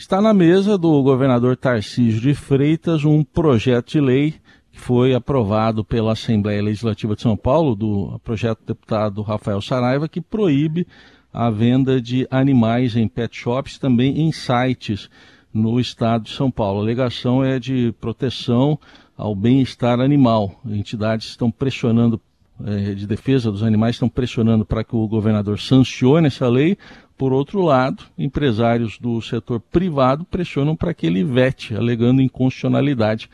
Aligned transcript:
Está 0.00 0.18
na 0.18 0.32
mesa 0.32 0.78
do 0.78 1.02
governador 1.02 1.58
Tarcísio 1.58 2.22
de 2.22 2.34
Freitas 2.34 3.04
um 3.04 3.22
projeto 3.22 3.90
de 3.90 4.00
lei 4.00 4.34
que 4.72 4.80
foi 4.80 5.14
aprovado 5.14 5.84
pela 5.84 6.12
Assembleia 6.12 6.62
Legislativa 6.62 7.14
de 7.14 7.20
São 7.20 7.36
Paulo, 7.36 7.76
do 7.76 8.18
projeto 8.24 8.60
do 8.60 8.68
deputado 8.68 9.20
Rafael 9.20 9.60
Saraiva, 9.60 10.08
que 10.08 10.22
proíbe 10.22 10.86
a 11.30 11.50
venda 11.50 12.00
de 12.00 12.26
animais 12.30 12.96
em 12.96 13.06
pet 13.06 13.36
shops, 13.36 13.78
também 13.78 14.22
em 14.22 14.32
sites 14.32 15.10
no 15.52 15.78
estado 15.78 16.24
de 16.24 16.30
São 16.30 16.50
Paulo. 16.50 16.80
A 16.80 16.82
alegação 16.82 17.44
é 17.44 17.58
de 17.58 17.94
proteção 18.00 18.78
ao 19.18 19.34
bem-estar 19.34 20.00
animal. 20.00 20.62
Entidades 20.64 21.26
estão 21.28 21.50
pressionando, 21.50 22.18
é, 22.64 22.94
de 22.94 23.06
defesa 23.06 23.52
dos 23.52 23.62
animais, 23.62 23.96
estão 23.96 24.08
pressionando 24.08 24.64
para 24.64 24.82
que 24.82 24.96
o 24.96 25.06
governador 25.06 25.60
sancione 25.60 26.28
essa 26.28 26.48
lei. 26.48 26.78
Por 27.20 27.34
outro 27.34 27.60
lado, 27.60 28.04
empresários 28.16 28.98
do 28.98 29.20
setor 29.20 29.60
privado 29.60 30.24
pressionam 30.24 30.74
para 30.74 30.94
que 30.94 31.06
ele 31.06 31.22
vete, 31.22 31.76
alegando 31.76 32.22
inconstitucionalidade. 32.22 33.28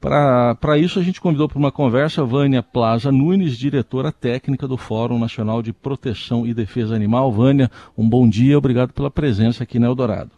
Para 0.00 0.76
isso, 0.76 0.98
a 0.98 1.02
gente 1.04 1.20
convidou 1.20 1.48
para 1.48 1.56
uma 1.56 1.70
conversa 1.70 2.24
Vânia 2.24 2.64
Plaza 2.64 3.12
Nunes, 3.12 3.56
diretora 3.56 4.10
técnica 4.10 4.66
do 4.66 4.76
Fórum 4.76 5.20
Nacional 5.20 5.62
de 5.62 5.72
Proteção 5.72 6.44
e 6.44 6.52
Defesa 6.52 6.96
Animal. 6.96 7.30
Vânia, 7.30 7.70
um 7.96 8.08
bom 8.08 8.28
dia, 8.28 8.58
obrigado 8.58 8.92
pela 8.92 9.08
presença 9.08 9.62
aqui 9.62 9.78
na 9.78 9.86
Eldorado. 9.86 10.32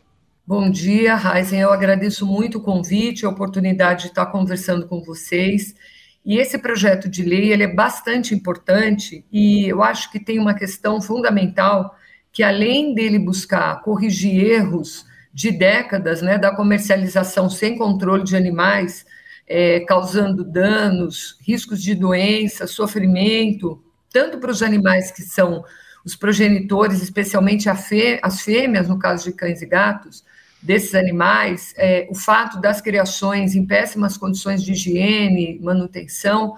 Bom 0.47 0.71
dia, 0.71 1.15
Raizen. 1.15 1.61
Eu 1.61 1.73
agradeço 1.73 2.27
muito 2.27 2.59
o 2.59 2.63
convite, 2.63 3.25
a 3.25 3.31
oportunidade 3.31 4.03
de 4.03 4.09
estar 4.09 4.27
conversando 4.27 4.87
com 4.87 5.01
vocês. 5.01 5.75
E 6.23 6.37
esse 6.37 6.59
projeto 6.59 7.09
de 7.09 7.23
lei 7.23 7.51
ele 7.51 7.63
é 7.63 7.75
bastante 7.75 8.35
importante 8.35 9.25
e 9.33 9.67
eu 9.67 9.83
acho 9.83 10.13
que 10.13 10.21
tem 10.21 10.39
uma 10.39 10.53
questão 10.53 11.01
fundamental 11.01 11.97
que 12.33 12.43
além 12.43 12.95
dele 12.95 13.19
buscar 13.19 13.83
corrigir 13.83 14.45
erros 14.45 15.07
de 15.33 15.51
décadas, 15.51 16.23
né, 16.23 16.39
da 16.39 16.55
comercialização 16.55 17.49
sem 17.49 17.77
controle 17.77 18.25
de 18.25 18.37
animais, 18.37 19.07
é, 19.47 19.81
causando 19.81 20.45
danos, 20.45 21.39
riscos 21.41 21.83
de 21.83 21.95
doença, 21.95 22.67
sofrimento, 22.67 23.83
tanto 24.13 24.39
para 24.39 24.51
os 24.51 24.63
animais 24.63 25.11
que 25.11 25.23
são 25.23 25.65
os 26.05 26.15
progenitores, 26.17 27.03
especialmente 27.03 27.73
fê, 27.77 28.19
as 28.23 28.43
fêmeas, 28.43 28.89
no 28.89 28.99
caso 28.99 29.25
de 29.25 29.33
cães 29.33 29.63
e 29.63 29.67
gatos, 29.67 30.25
desses 30.61 30.95
animais, 30.95 31.73
é, 31.77 32.09
o 32.11 32.15
fato 32.15 32.61
das 32.61 32.81
criações 32.81 33.55
em 33.55 33.65
péssimas 33.65 34.17
condições 34.17 34.63
de 34.63 34.73
higiene, 34.73 35.59
manutenção, 35.63 36.55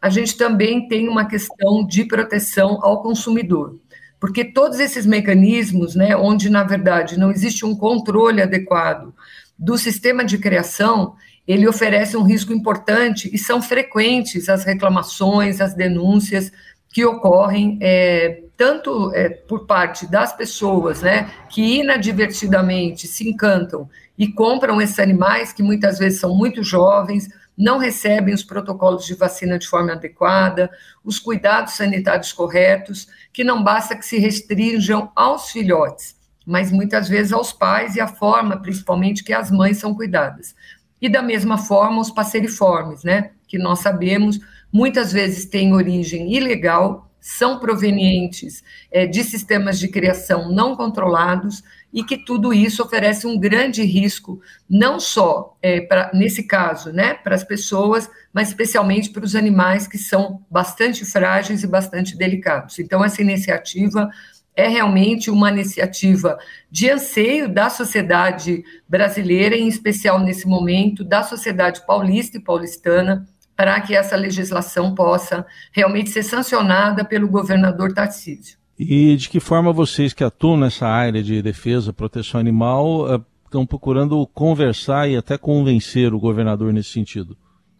a 0.00 0.10
gente 0.10 0.36
também 0.36 0.88
tem 0.88 1.08
uma 1.08 1.24
questão 1.24 1.86
de 1.86 2.04
proteção 2.04 2.78
ao 2.82 3.02
consumidor 3.02 3.78
porque 4.24 4.42
todos 4.42 4.80
esses 4.80 5.04
mecanismos, 5.04 5.94
né, 5.94 6.16
onde 6.16 6.48
na 6.48 6.64
verdade 6.64 7.18
não 7.18 7.30
existe 7.30 7.66
um 7.66 7.76
controle 7.76 8.40
adequado 8.40 9.12
do 9.58 9.76
sistema 9.76 10.24
de 10.24 10.38
criação, 10.38 11.14
ele 11.46 11.68
oferece 11.68 12.16
um 12.16 12.22
risco 12.22 12.50
importante 12.50 13.28
e 13.30 13.36
são 13.36 13.60
frequentes 13.60 14.48
as 14.48 14.64
reclamações, 14.64 15.60
as 15.60 15.74
denúncias 15.74 16.50
que 16.88 17.04
ocorrem 17.04 17.76
é, 17.82 18.44
tanto 18.56 19.12
é, 19.14 19.28
por 19.28 19.66
parte 19.66 20.10
das 20.10 20.34
pessoas, 20.34 21.02
né, 21.02 21.28
que 21.50 21.80
inadvertidamente 21.80 23.06
se 23.06 23.28
encantam 23.28 23.90
e 24.16 24.26
compram 24.26 24.80
esses 24.80 24.98
animais 24.98 25.52
que 25.52 25.62
muitas 25.62 25.98
vezes 25.98 26.18
são 26.18 26.34
muito 26.34 26.62
jovens 26.62 27.28
não 27.56 27.78
recebem 27.78 28.34
os 28.34 28.42
protocolos 28.42 29.06
de 29.06 29.14
vacina 29.14 29.58
de 29.58 29.68
forma 29.68 29.92
adequada, 29.92 30.70
os 31.04 31.18
cuidados 31.18 31.74
sanitários 31.74 32.32
corretos, 32.32 33.06
que 33.32 33.44
não 33.44 33.62
basta 33.62 33.96
que 33.96 34.04
se 34.04 34.18
restringam 34.18 35.10
aos 35.14 35.50
filhotes, 35.50 36.16
mas 36.46 36.72
muitas 36.72 37.08
vezes 37.08 37.32
aos 37.32 37.52
pais 37.52 37.96
e 37.96 38.00
a 38.00 38.08
forma, 38.08 38.60
principalmente, 38.60 39.22
que 39.22 39.32
as 39.32 39.50
mães 39.50 39.78
são 39.78 39.94
cuidadas. 39.94 40.54
E 41.00 41.08
da 41.08 41.22
mesma 41.22 41.58
forma, 41.58 42.00
os 42.00 42.10
passeriformes, 42.10 43.04
né, 43.04 43.30
que 43.46 43.58
nós 43.58 43.80
sabemos 43.80 44.40
muitas 44.72 45.12
vezes 45.12 45.44
têm 45.44 45.72
origem 45.72 46.34
ilegal, 46.34 47.08
são 47.20 47.58
provenientes 47.58 48.62
é, 48.90 49.06
de 49.06 49.24
sistemas 49.24 49.78
de 49.78 49.88
criação 49.88 50.52
não 50.52 50.76
controlados 50.76 51.62
e 51.94 52.02
que 52.02 52.18
tudo 52.18 52.52
isso 52.52 52.82
oferece 52.82 53.24
um 53.24 53.38
grande 53.38 53.84
risco, 53.84 54.40
não 54.68 54.98
só 54.98 55.56
é, 55.62 55.80
pra, 55.80 56.10
nesse 56.12 56.42
caso, 56.42 56.92
né, 56.92 57.14
para 57.14 57.36
as 57.36 57.44
pessoas, 57.44 58.10
mas 58.32 58.48
especialmente 58.48 59.10
para 59.10 59.24
os 59.24 59.36
animais 59.36 59.86
que 59.86 59.96
são 59.96 60.44
bastante 60.50 61.04
frágeis 61.04 61.62
e 61.62 61.68
bastante 61.68 62.16
delicados. 62.16 62.80
Então, 62.80 63.04
essa 63.04 63.22
iniciativa 63.22 64.10
é 64.56 64.66
realmente 64.66 65.30
uma 65.30 65.50
iniciativa 65.50 66.36
de 66.68 66.90
anseio 66.90 67.48
da 67.48 67.70
sociedade 67.70 68.64
brasileira, 68.88 69.56
em 69.56 69.68
especial 69.68 70.18
nesse 70.18 70.48
momento, 70.48 71.04
da 71.04 71.22
sociedade 71.22 71.86
paulista 71.86 72.38
e 72.38 72.42
paulistana, 72.42 73.24
para 73.54 73.80
que 73.80 73.94
essa 73.94 74.16
legislação 74.16 74.96
possa 74.96 75.46
realmente 75.70 76.10
ser 76.10 76.24
sancionada 76.24 77.04
pelo 77.04 77.28
governador 77.28 77.92
Tarcísio. 77.92 78.63
E 78.78 79.16
de 79.16 79.28
que 79.28 79.38
forma 79.38 79.72
vocês 79.72 80.12
que 80.12 80.24
atuam 80.24 80.56
nessa 80.56 80.86
área 80.86 81.22
de 81.22 81.40
defesa, 81.40 81.92
proteção 81.92 82.40
animal, 82.40 83.12
eh, 83.12 83.20
estão 83.44 83.64
procurando 83.64 84.26
conversar 84.34 85.08
e 85.08 85.16
até 85.16 85.38
convencer 85.38 86.12
o 86.12 86.18
governador 86.18 86.72
nesse 86.72 86.90
sentido? 86.90 87.36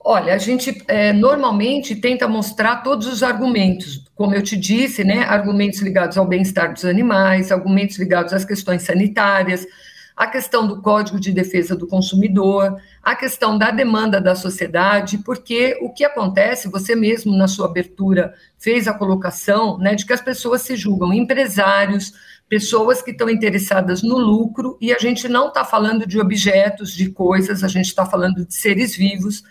Olha, 0.06 0.34
a 0.34 0.38
gente 0.38 0.82
é, 0.86 1.14
normalmente 1.14 1.96
tenta 1.96 2.28
mostrar 2.28 2.82
todos 2.82 3.06
os 3.06 3.22
argumentos, 3.22 4.04
como 4.14 4.34
eu 4.34 4.42
te 4.42 4.54
disse, 4.54 5.02
né? 5.02 5.24
Argumentos 5.24 5.80
ligados 5.80 6.18
ao 6.18 6.28
bem-estar 6.28 6.74
dos 6.74 6.84
animais, 6.84 7.50
argumentos 7.50 7.98
ligados 7.98 8.34
às 8.34 8.44
questões 8.44 8.82
sanitárias, 8.82 9.66
a 10.16 10.28
questão 10.28 10.66
do 10.66 10.80
Código 10.80 11.18
de 11.18 11.32
Defesa 11.32 11.74
do 11.74 11.88
Consumidor, 11.88 12.80
a 13.02 13.16
questão 13.16 13.58
da 13.58 13.70
demanda 13.70 14.20
da 14.20 14.36
sociedade, 14.36 15.18
porque 15.18 15.76
o 15.80 15.92
que 15.92 16.04
acontece, 16.04 16.68
você 16.68 16.94
mesmo 16.94 17.36
na 17.36 17.48
sua 17.48 17.66
abertura 17.66 18.32
fez 18.56 18.86
a 18.86 18.94
colocação, 18.94 19.76
né, 19.78 19.94
de 19.94 20.06
que 20.06 20.12
as 20.12 20.20
pessoas 20.20 20.62
se 20.62 20.76
julgam 20.76 21.12
empresários, 21.12 22.12
pessoas 22.48 23.02
que 23.02 23.10
estão 23.10 23.28
interessadas 23.28 24.02
no 24.02 24.16
lucro, 24.16 24.78
e 24.80 24.92
a 24.92 24.98
gente 24.98 25.28
não 25.28 25.48
está 25.48 25.64
falando 25.64 26.06
de 26.06 26.20
objetos, 26.20 26.92
de 26.92 27.10
coisas, 27.10 27.64
a 27.64 27.68
gente 27.68 27.86
está 27.86 28.06
falando 28.06 28.46
de 28.46 28.54
seres 28.54 28.94
vivos, 28.94 29.42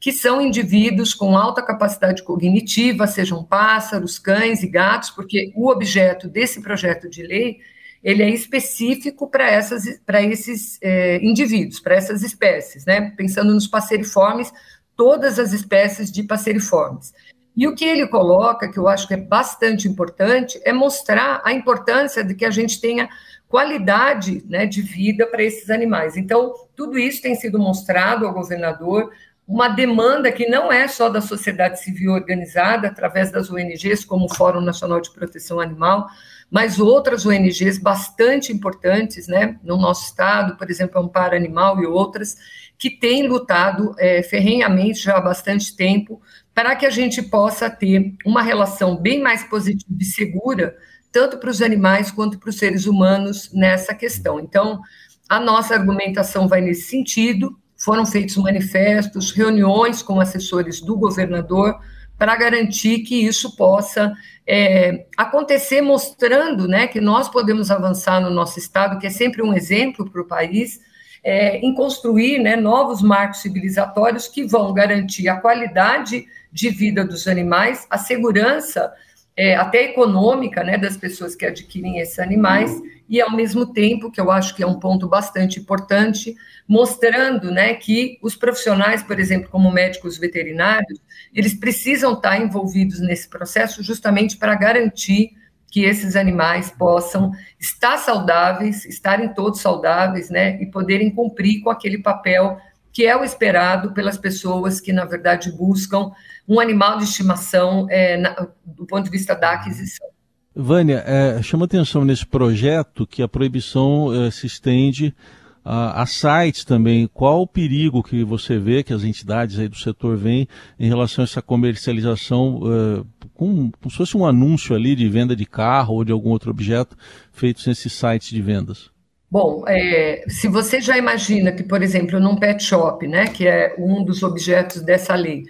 que 0.00 0.12
são 0.12 0.40
indivíduos 0.40 1.12
com 1.12 1.36
alta 1.36 1.62
capacidade 1.62 2.22
cognitiva, 2.22 3.06
sejam 3.06 3.44
pássaros, 3.44 4.18
cães 4.18 4.62
e 4.62 4.68
gatos, 4.68 5.10
porque 5.10 5.52
o 5.54 5.70
objeto 5.70 6.28
desse 6.28 6.62
projeto 6.62 7.08
de 7.08 7.22
lei 7.22 7.58
ele 8.06 8.22
é 8.22 8.30
específico 8.30 9.28
para 9.28 9.50
essas 9.50 9.98
para 10.06 10.22
esses 10.22 10.78
é, 10.80 11.18
indivíduos, 11.24 11.80
para 11.80 11.96
essas 11.96 12.22
espécies, 12.22 12.86
né? 12.86 13.10
Pensando 13.16 13.52
nos 13.52 13.66
passeriformes, 13.66 14.52
todas 14.94 15.40
as 15.40 15.52
espécies 15.52 16.12
de 16.12 16.22
passeriformes. 16.22 17.12
E 17.56 17.66
o 17.66 17.74
que 17.74 17.84
ele 17.84 18.06
coloca, 18.06 18.70
que 18.70 18.78
eu 18.78 18.86
acho 18.86 19.08
que 19.08 19.14
é 19.14 19.16
bastante 19.16 19.88
importante, 19.88 20.60
é 20.64 20.72
mostrar 20.72 21.42
a 21.44 21.52
importância 21.52 22.22
de 22.22 22.36
que 22.36 22.44
a 22.44 22.50
gente 22.50 22.80
tenha 22.80 23.08
qualidade 23.48 24.44
né, 24.48 24.66
de 24.66 24.82
vida 24.82 25.26
para 25.26 25.42
esses 25.42 25.68
animais. 25.68 26.16
Então, 26.16 26.54
tudo 26.76 26.96
isso 26.96 27.20
tem 27.20 27.34
sido 27.34 27.58
mostrado 27.58 28.24
ao 28.24 28.32
governador, 28.32 29.10
uma 29.48 29.68
demanda 29.68 30.30
que 30.30 30.48
não 30.48 30.70
é 30.70 30.86
só 30.86 31.08
da 31.08 31.20
sociedade 31.20 31.80
civil 31.80 32.12
organizada, 32.12 32.86
através 32.86 33.32
das 33.32 33.50
ONGs, 33.50 34.04
como 34.04 34.26
o 34.26 34.34
Fórum 34.34 34.60
Nacional 34.60 35.00
de 35.00 35.10
Proteção 35.10 35.58
Animal, 35.58 36.06
mas 36.50 36.78
outras 36.78 37.26
ONGs 37.26 37.78
bastante 37.78 38.52
importantes, 38.52 39.26
né, 39.26 39.58
no 39.62 39.76
nosso 39.76 40.06
estado, 40.06 40.56
por 40.56 40.70
exemplo, 40.70 41.00
Amparo 41.00 41.34
Animal 41.34 41.82
e 41.82 41.86
outras, 41.86 42.36
que 42.78 42.90
têm 42.90 43.26
lutado 43.26 43.94
é, 43.98 44.22
ferrenhamente 44.22 45.00
já 45.00 45.16
há 45.16 45.20
bastante 45.20 45.74
tempo 45.74 46.20
para 46.54 46.76
que 46.76 46.86
a 46.86 46.90
gente 46.90 47.22
possa 47.22 47.68
ter 47.68 48.14
uma 48.24 48.42
relação 48.42 48.96
bem 48.96 49.20
mais 49.20 49.44
positiva 49.44 49.96
e 49.98 50.04
segura, 50.04 50.76
tanto 51.10 51.38
para 51.38 51.50
os 51.50 51.60
animais 51.60 52.10
quanto 52.10 52.38
para 52.38 52.50
os 52.50 52.58
seres 52.58 52.86
humanos 52.86 53.50
nessa 53.52 53.94
questão. 53.94 54.38
Então, 54.38 54.80
a 55.28 55.40
nossa 55.40 55.74
argumentação 55.74 56.46
vai 56.46 56.60
nesse 56.60 56.88
sentido, 56.88 57.58
foram 57.76 58.06
feitos 58.06 58.36
manifestos, 58.36 59.32
reuniões 59.32 60.02
com 60.02 60.20
assessores 60.20 60.80
do 60.80 60.96
governador, 60.96 61.78
para 62.18 62.36
garantir 62.36 63.00
que 63.00 63.26
isso 63.26 63.56
possa 63.56 64.12
é, 64.46 65.06
acontecer, 65.16 65.80
mostrando 65.80 66.68
né, 66.68 66.86
que 66.86 67.00
nós 67.00 67.28
podemos 67.28 67.70
avançar 67.70 68.20
no 68.20 68.30
nosso 68.30 68.58
Estado, 68.58 68.98
que 68.98 69.06
é 69.06 69.10
sempre 69.10 69.42
um 69.42 69.52
exemplo 69.52 70.08
para 70.10 70.22
o 70.22 70.26
país, 70.26 70.80
é, 71.22 71.58
em 71.58 71.74
construir 71.74 72.38
né, 72.38 72.54
novos 72.54 73.02
marcos 73.02 73.42
civilizatórios 73.42 74.28
que 74.28 74.44
vão 74.44 74.72
garantir 74.72 75.28
a 75.28 75.40
qualidade 75.40 76.26
de 76.52 76.70
vida 76.70 77.04
dos 77.04 77.26
animais, 77.26 77.86
a 77.90 77.98
segurança 77.98 78.92
é, 79.36 79.54
até 79.54 79.84
econômica 79.84 80.64
né, 80.64 80.78
das 80.78 80.96
pessoas 80.96 81.34
que 81.34 81.44
adquirem 81.44 81.98
esses 81.98 82.18
animais, 82.18 82.80
e 83.08 83.20
ao 83.20 83.30
mesmo 83.30 83.72
tempo, 83.72 84.10
que 84.10 84.20
eu 84.20 84.30
acho 84.30 84.54
que 84.56 84.62
é 84.62 84.66
um 84.66 84.80
ponto 84.80 85.06
bastante 85.06 85.60
importante, 85.60 86.34
mostrando 86.66 87.52
né, 87.52 87.74
que 87.74 88.18
os 88.22 88.34
profissionais, 88.34 89.02
por 89.02 89.20
exemplo, 89.20 89.48
como 89.50 89.70
médicos 89.70 90.18
veterinários, 90.18 91.00
eles 91.32 91.54
precisam 91.54 92.14
estar 92.14 92.40
envolvidos 92.40 93.00
nesse 93.00 93.28
processo 93.28 93.82
justamente 93.82 94.36
para 94.36 94.54
garantir 94.56 95.30
que 95.70 95.84
esses 95.84 96.16
animais 96.16 96.70
possam 96.70 97.30
estar 97.60 97.98
saudáveis, 97.98 98.84
estarem 98.86 99.34
todos 99.34 99.60
saudáveis, 99.60 100.30
né, 100.30 100.60
e 100.60 100.66
poderem 100.66 101.10
cumprir 101.10 101.60
com 101.60 101.70
aquele 101.70 101.98
papel 101.98 102.58
que 102.96 103.04
é 103.04 103.14
o 103.14 103.22
esperado 103.22 103.92
pelas 103.92 104.16
pessoas 104.16 104.80
que, 104.80 104.90
na 104.90 105.04
verdade, 105.04 105.52
buscam 105.52 106.12
um 106.48 106.58
animal 106.58 106.96
de 106.96 107.04
estimação 107.04 107.86
é, 107.90 108.16
na, 108.16 108.48
do 108.64 108.86
ponto 108.86 109.04
de 109.04 109.10
vista 109.10 109.34
da 109.34 109.52
aquisição. 109.52 110.08
Vânia, 110.54 111.04
é, 111.06 111.42
chama 111.42 111.66
atenção 111.66 112.06
nesse 112.06 112.24
projeto 112.24 113.06
que 113.06 113.22
a 113.22 113.28
proibição 113.28 114.14
é, 114.14 114.30
se 114.30 114.46
estende 114.46 115.14
a, 115.62 116.00
a, 116.00 116.06
sites 116.06 116.64
também. 116.64 117.06
Qual 117.06 117.42
o 117.42 117.46
perigo 117.46 118.02
que 118.02 118.24
você 118.24 118.58
vê 118.58 118.82
que 118.82 118.94
as 118.94 119.04
entidades 119.04 119.58
aí 119.58 119.68
do 119.68 119.76
setor 119.76 120.16
veem 120.16 120.48
em 120.80 120.88
relação 120.88 121.22
a 121.22 121.26
essa 121.26 121.42
comercialização 121.42 122.62
é, 122.64 123.26
com, 123.34 123.70
como 123.72 123.90
se 123.90 123.96
fosse 123.98 124.16
um 124.16 124.24
anúncio 124.24 124.74
ali 124.74 124.96
de 124.96 125.06
venda 125.06 125.36
de 125.36 125.44
carro 125.44 125.96
ou 125.96 126.02
de 126.02 126.12
algum 126.12 126.30
outro 126.30 126.50
objeto 126.50 126.96
feitos 127.30 127.66
nesses 127.66 127.92
sites 127.92 128.30
de 128.30 128.40
vendas? 128.40 128.95
Bom, 129.38 129.64
é, 129.68 130.24
se 130.28 130.48
você 130.48 130.80
já 130.80 130.96
imagina 130.96 131.52
que, 131.52 131.62
por 131.62 131.82
exemplo, 131.82 132.18
num 132.18 132.36
pet 132.36 132.64
shop, 132.64 133.06
né, 133.06 133.26
que 133.26 133.46
é 133.46 133.74
um 133.78 134.02
dos 134.02 134.22
objetos 134.22 134.80
dessa 134.80 135.14
lei, 135.14 135.42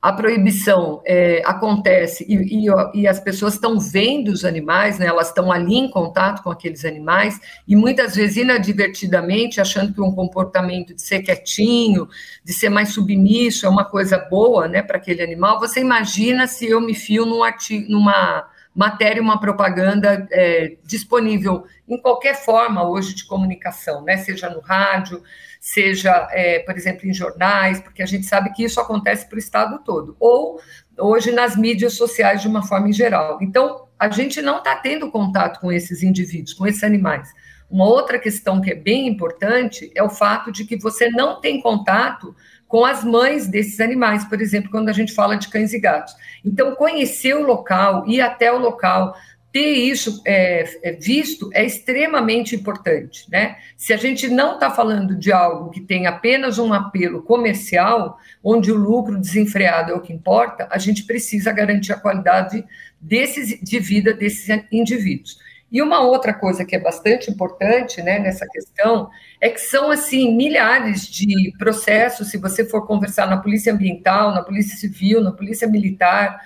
a 0.00 0.12
proibição 0.12 1.02
é, 1.04 1.42
acontece 1.44 2.24
e, 2.28 2.68
e, 2.68 3.00
e, 3.00 3.08
as 3.08 3.18
pessoas 3.18 3.54
estão 3.54 3.80
vendo 3.80 4.28
os 4.28 4.44
animais, 4.44 4.96
né, 4.96 5.06
elas 5.06 5.26
estão 5.26 5.50
ali 5.50 5.74
em 5.74 5.90
contato 5.90 6.40
com 6.40 6.50
aqueles 6.50 6.84
animais, 6.84 7.40
e 7.66 7.74
muitas 7.74 8.14
vezes 8.14 8.36
inadvertidamente, 8.36 9.60
achando 9.60 9.92
que 9.92 10.00
um 10.00 10.12
comportamento 10.12 10.94
de 10.94 11.02
ser 11.02 11.22
quietinho, 11.22 12.08
de 12.44 12.52
ser 12.52 12.68
mais 12.68 12.90
submisso, 12.90 13.66
é 13.66 13.68
uma 13.68 13.84
coisa 13.84 14.18
boa 14.18 14.68
né, 14.68 14.82
para 14.82 14.98
aquele 14.98 15.20
animal. 15.20 15.58
Você 15.58 15.80
imagina 15.80 16.46
se 16.46 16.66
eu 16.66 16.80
me 16.80 16.94
fio 16.94 17.26
num 17.26 17.42
artigo, 17.42 17.90
numa 17.90 18.46
matéria, 18.74 19.20
uma 19.20 19.38
propaganda 19.38 20.26
é, 20.30 20.76
disponível 20.84 21.64
em 21.86 22.00
qualquer 22.00 22.34
forma 22.34 22.88
hoje 22.88 23.14
de 23.14 23.26
comunicação, 23.26 24.02
né? 24.02 24.16
seja 24.16 24.48
no 24.48 24.60
rádio, 24.60 25.22
seja, 25.60 26.28
é, 26.32 26.60
por 26.60 26.76
exemplo, 26.76 27.06
em 27.06 27.12
jornais, 27.12 27.80
porque 27.80 28.02
a 28.02 28.06
gente 28.06 28.26
sabe 28.26 28.52
que 28.52 28.64
isso 28.64 28.80
acontece 28.80 29.28
para 29.28 29.36
o 29.36 29.38
Estado 29.38 29.78
todo, 29.84 30.16
ou 30.18 30.60
hoje 30.98 31.30
nas 31.30 31.56
mídias 31.56 31.94
sociais 31.94 32.40
de 32.40 32.48
uma 32.48 32.62
forma 32.62 32.88
em 32.88 32.92
geral. 32.92 33.38
Então, 33.40 33.88
a 33.98 34.08
gente 34.08 34.42
não 34.42 34.58
está 34.58 34.74
tendo 34.74 35.10
contato 35.10 35.60
com 35.60 35.70
esses 35.70 36.02
indivíduos, 36.02 36.54
com 36.54 36.66
esses 36.66 36.82
animais. 36.82 37.32
Uma 37.70 37.86
outra 37.86 38.18
questão 38.18 38.60
que 38.60 38.70
é 38.70 38.74
bem 38.74 39.06
importante 39.06 39.90
é 39.94 40.02
o 40.02 40.10
fato 40.10 40.50
de 40.50 40.64
que 40.64 40.76
você 40.76 41.08
não 41.08 41.40
tem 41.40 41.60
contato 41.60 42.34
com 42.72 42.86
as 42.86 43.04
mães 43.04 43.46
desses 43.46 43.80
animais, 43.80 44.24
por 44.24 44.40
exemplo, 44.40 44.70
quando 44.70 44.88
a 44.88 44.94
gente 44.94 45.12
fala 45.12 45.36
de 45.36 45.46
cães 45.48 45.74
e 45.74 45.78
gatos. 45.78 46.14
Então, 46.42 46.74
conhecer 46.74 47.34
o 47.34 47.42
local, 47.42 48.02
ir 48.08 48.22
até 48.22 48.50
o 48.50 48.56
local, 48.56 49.14
ter 49.52 49.74
isso 49.74 50.22
é, 50.24 50.64
é, 50.82 50.92
visto 50.92 51.50
é 51.52 51.66
extremamente 51.66 52.56
importante, 52.56 53.30
né? 53.30 53.56
Se 53.76 53.92
a 53.92 53.98
gente 53.98 54.26
não 54.26 54.54
está 54.54 54.70
falando 54.70 55.14
de 55.14 55.30
algo 55.30 55.68
que 55.68 55.82
tem 55.82 56.06
apenas 56.06 56.58
um 56.58 56.72
apelo 56.72 57.22
comercial, 57.22 58.16
onde 58.42 58.72
o 58.72 58.76
lucro 58.78 59.20
desenfreado 59.20 59.92
é 59.92 59.94
o 59.94 60.00
que 60.00 60.14
importa, 60.14 60.66
a 60.70 60.78
gente 60.78 61.04
precisa 61.04 61.52
garantir 61.52 61.92
a 61.92 62.00
qualidade 62.00 62.64
desses, 62.98 63.60
de 63.60 63.78
vida 63.80 64.14
desses 64.14 64.48
indivíduos. 64.72 65.36
E 65.72 65.80
uma 65.80 66.00
outra 66.00 66.34
coisa 66.34 66.66
que 66.66 66.76
é 66.76 66.78
bastante 66.78 67.30
importante 67.30 68.02
né, 68.02 68.18
nessa 68.18 68.46
questão 68.46 69.08
é 69.40 69.48
que 69.48 69.58
são 69.58 69.90
assim 69.90 70.36
milhares 70.36 71.08
de 71.08 71.50
processos. 71.58 72.28
Se 72.28 72.36
você 72.36 72.62
for 72.62 72.86
conversar 72.86 73.26
na 73.26 73.38
polícia 73.38 73.72
ambiental, 73.72 74.34
na 74.34 74.42
polícia 74.42 74.76
civil, 74.76 75.22
na 75.22 75.32
polícia 75.32 75.66
militar, 75.66 76.38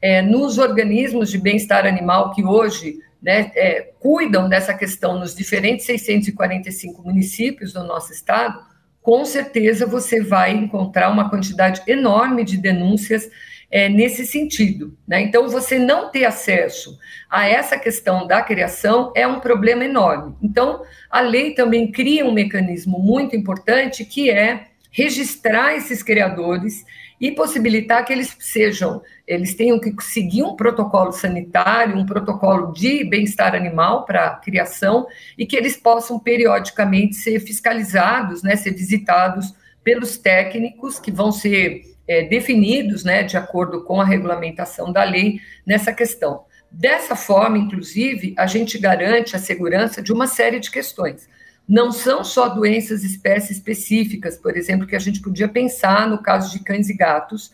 é, 0.00 0.22
nos 0.22 0.56
organismos 0.56 1.30
de 1.30 1.36
bem-estar 1.36 1.86
animal 1.86 2.32
que 2.32 2.42
hoje 2.42 2.98
né, 3.22 3.52
é, 3.54 3.92
cuidam 4.00 4.48
dessa 4.48 4.72
questão 4.72 5.18
nos 5.18 5.34
diferentes 5.34 5.84
645 5.84 7.02
municípios 7.02 7.74
do 7.74 7.84
nosso 7.84 8.10
estado, 8.10 8.58
com 9.02 9.22
certeza 9.26 9.84
você 9.84 10.22
vai 10.22 10.52
encontrar 10.52 11.10
uma 11.10 11.28
quantidade 11.28 11.82
enorme 11.86 12.42
de 12.42 12.56
denúncias 12.56 13.28
é, 13.72 13.88
nesse 13.88 14.26
sentido. 14.26 14.94
Né? 15.08 15.22
Então, 15.22 15.48
você 15.48 15.78
não 15.78 16.10
ter 16.10 16.26
acesso 16.26 16.98
a 17.30 17.48
essa 17.48 17.78
questão 17.78 18.26
da 18.26 18.42
criação 18.42 19.10
é 19.16 19.26
um 19.26 19.40
problema 19.40 19.82
enorme. 19.82 20.36
Então, 20.42 20.82
a 21.10 21.22
lei 21.22 21.54
também 21.54 21.90
cria 21.90 22.26
um 22.26 22.32
mecanismo 22.32 22.98
muito 22.98 23.34
importante 23.34 24.04
que 24.04 24.30
é 24.30 24.66
registrar 24.90 25.74
esses 25.74 26.02
criadores 26.02 26.84
e 27.18 27.30
possibilitar 27.30 28.04
que 28.04 28.12
eles 28.12 28.36
sejam, 28.38 29.00
eles 29.26 29.54
tenham 29.54 29.80
que 29.80 29.94
seguir 30.02 30.42
um 30.42 30.54
protocolo 30.54 31.12
sanitário, 31.12 31.96
um 31.96 32.04
protocolo 32.04 32.72
de 32.72 33.04
bem-estar 33.04 33.54
animal 33.54 34.04
para 34.04 34.34
criação 34.36 35.06
e 35.38 35.46
que 35.46 35.56
eles 35.56 35.76
possam 35.76 36.18
periodicamente 36.18 37.14
ser 37.14 37.40
fiscalizados, 37.40 38.42
né, 38.42 38.54
ser 38.56 38.72
visitados 38.72 39.54
pelos 39.82 40.18
técnicos 40.18 40.98
que 40.98 41.10
vão 41.10 41.32
ser 41.32 41.92
é, 42.12 42.22
definidos, 42.24 43.04
né, 43.04 43.22
de 43.22 43.36
acordo 43.36 43.82
com 43.84 44.00
a 44.00 44.04
regulamentação 44.04 44.92
da 44.92 45.02
lei 45.02 45.40
nessa 45.66 45.92
questão. 45.92 46.44
Dessa 46.70 47.16
forma, 47.16 47.58
inclusive, 47.58 48.34
a 48.36 48.46
gente 48.46 48.78
garante 48.78 49.34
a 49.36 49.38
segurança 49.38 50.02
de 50.02 50.12
uma 50.12 50.26
série 50.26 50.58
de 50.58 50.70
questões. 50.70 51.28
Não 51.68 51.92
são 51.92 52.24
só 52.24 52.48
doenças 52.48 53.04
espécies 53.04 53.58
específicas, 53.58 54.36
por 54.36 54.56
exemplo, 54.56 54.86
que 54.86 54.96
a 54.96 54.98
gente 54.98 55.20
podia 55.20 55.48
pensar 55.48 56.08
no 56.08 56.22
caso 56.22 56.50
de 56.50 56.64
cães 56.64 56.88
e 56.88 56.94
gatos, 56.94 57.52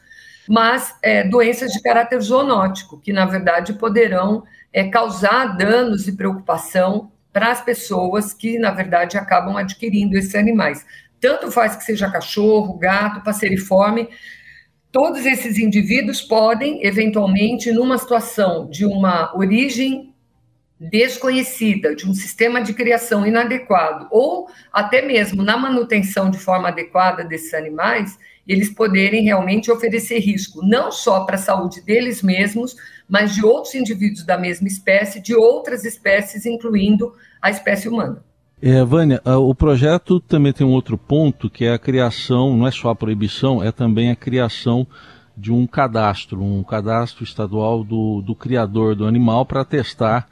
mas 0.48 0.94
é, 1.02 1.24
doenças 1.24 1.72
de 1.72 1.82
caráter 1.82 2.20
zoonótico, 2.20 2.98
que 3.00 3.12
na 3.12 3.26
verdade 3.26 3.74
poderão 3.74 4.44
é, 4.72 4.88
causar 4.88 5.56
danos 5.56 6.08
e 6.08 6.16
preocupação 6.16 7.12
para 7.32 7.50
as 7.50 7.60
pessoas 7.60 8.32
que 8.32 8.58
na 8.58 8.70
verdade 8.70 9.18
acabam 9.18 9.56
adquirindo 9.56 10.16
esses 10.16 10.34
animais. 10.34 10.84
Tanto 11.20 11.50
faz 11.50 11.76
que 11.76 11.84
seja 11.84 12.10
cachorro, 12.10 12.78
gato, 12.78 13.22
passeriforme, 13.22 14.08
Todos 14.90 15.26
esses 15.26 15.58
indivíduos 15.58 16.22
podem, 16.22 16.84
eventualmente, 16.84 17.70
numa 17.70 17.98
situação 17.98 18.70
de 18.70 18.86
uma 18.86 19.36
origem 19.36 20.14
desconhecida, 20.80 21.94
de 21.94 22.08
um 22.08 22.14
sistema 22.14 22.62
de 22.62 22.72
criação 22.72 23.26
inadequado, 23.26 24.06
ou 24.10 24.48
até 24.72 25.02
mesmo 25.02 25.42
na 25.42 25.58
manutenção 25.58 26.30
de 26.30 26.38
forma 26.38 26.68
adequada 26.68 27.22
desses 27.22 27.52
animais, 27.52 28.18
eles 28.46 28.70
poderem 28.70 29.24
realmente 29.24 29.70
oferecer 29.70 30.20
risco, 30.20 30.64
não 30.66 30.90
só 30.90 31.24
para 31.24 31.34
a 31.34 31.38
saúde 31.38 31.82
deles 31.82 32.22
mesmos, 32.22 32.74
mas 33.06 33.34
de 33.34 33.44
outros 33.44 33.74
indivíduos 33.74 34.24
da 34.24 34.38
mesma 34.38 34.68
espécie, 34.68 35.20
de 35.20 35.34
outras 35.34 35.84
espécies, 35.84 36.46
incluindo 36.46 37.12
a 37.42 37.50
espécie 37.50 37.88
humana. 37.88 38.24
É, 38.60 38.82
Vânia, 38.84 39.22
o 39.24 39.54
projeto 39.54 40.18
também 40.18 40.52
tem 40.52 40.66
um 40.66 40.72
outro 40.72 40.98
ponto 40.98 41.48
que 41.48 41.64
é 41.64 41.72
a 41.72 41.78
criação, 41.78 42.56
não 42.56 42.66
é 42.66 42.70
só 42.72 42.90
a 42.90 42.96
proibição, 42.96 43.62
é 43.62 43.70
também 43.70 44.10
a 44.10 44.16
criação 44.16 44.86
de 45.36 45.52
um 45.52 45.64
cadastro, 45.64 46.42
um 46.42 46.64
cadastro 46.64 47.22
estadual 47.22 47.84
do, 47.84 48.20
do 48.20 48.34
criador 48.34 48.96
do 48.96 49.06
animal 49.06 49.46
para 49.46 49.64
testar 49.64 50.28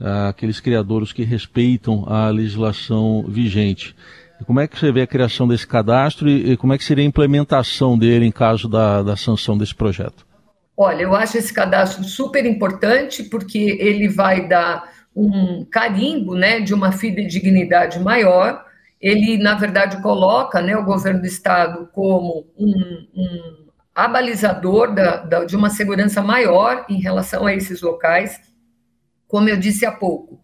uh, 0.00 0.28
aqueles 0.30 0.58
criadores 0.58 1.12
que 1.12 1.22
respeitam 1.22 2.04
a 2.06 2.30
legislação 2.30 3.22
vigente. 3.28 3.94
E 4.40 4.44
como 4.44 4.60
é 4.60 4.66
que 4.66 4.78
você 4.78 4.90
vê 4.90 5.02
a 5.02 5.06
criação 5.06 5.46
desse 5.46 5.66
cadastro 5.66 6.28
e, 6.28 6.52
e 6.52 6.56
como 6.56 6.72
é 6.72 6.78
que 6.78 6.84
seria 6.84 7.04
a 7.04 7.06
implementação 7.06 7.98
dele 7.98 8.24
em 8.24 8.32
caso 8.32 8.66
da, 8.66 9.02
da 9.02 9.16
sanção 9.16 9.58
desse 9.58 9.74
projeto? 9.74 10.26
Olha, 10.74 11.02
eu 11.02 11.14
acho 11.14 11.36
esse 11.36 11.52
cadastro 11.52 12.04
super 12.04 12.44
importante 12.46 13.22
porque 13.24 13.76
ele 13.78 14.08
vai 14.08 14.48
dar 14.48 14.90
um 15.16 15.64
carimbo 15.64 16.34
né, 16.34 16.60
de 16.60 16.74
uma 16.74 16.92
fidedignidade 16.92 17.98
maior. 17.98 18.64
Ele, 19.00 19.38
na 19.38 19.54
verdade, 19.54 20.02
coloca 20.02 20.60
né, 20.60 20.76
o 20.76 20.84
governo 20.84 21.20
do 21.20 21.26
Estado 21.26 21.88
como 21.92 22.46
um, 22.56 23.08
um 23.14 23.66
abalizador 23.94 24.94
da, 24.94 25.16
da, 25.16 25.44
de 25.44 25.56
uma 25.56 25.70
segurança 25.70 26.20
maior 26.20 26.84
em 26.88 27.00
relação 27.00 27.46
a 27.46 27.54
esses 27.54 27.80
locais. 27.80 28.38
Como 29.26 29.48
eu 29.48 29.56
disse 29.56 29.86
há 29.86 29.92
pouco, 29.92 30.38